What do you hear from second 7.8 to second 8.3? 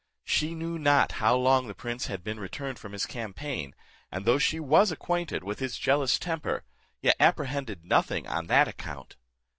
nothing